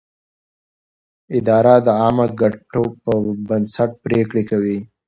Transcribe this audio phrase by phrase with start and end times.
[1.37, 3.17] اداره د عامه ګټو پر
[3.47, 4.77] بنسټ پرېکړې کوي.